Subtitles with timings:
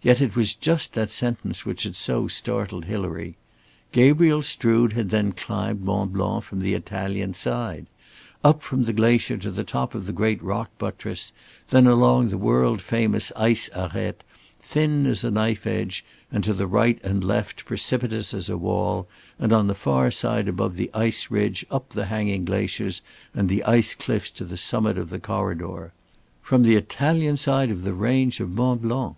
[0.00, 3.36] Yet it was just that sentence which had so startled Hilary.
[3.92, 7.84] Gabriel Strood had then climbed Mont Blanc from the Italian side
[8.42, 11.32] up from the glacier to the top of the great rock buttress,
[11.68, 14.20] then along the world famous ice arête,
[14.58, 19.06] thin as a knife edge, and to right and left precipitous as a wall,
[19.38, 23.02] and on the far side above the ice ridge up the hanging glaciers
[23.34, 25.92] and the ice cliffs to the summit of the Corridor.
[26.40, 29.16] From the Italian side of the range of Mont Blanc!